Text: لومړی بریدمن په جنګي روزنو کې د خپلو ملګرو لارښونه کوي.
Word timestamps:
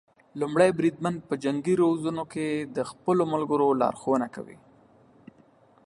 لومړی 0.39 0.69
بریدمن 0.77 1.15
په 1.27 1.33
جنګي 1.43 1.75
روزنو 1.83 2.23
کې 2.33 2.47
د 2.75 2.77
خپلو 2.89 3.23
ملګرو 3.33 3.67
لارښونه 3.81 4.27
کوي. 4.35 4.57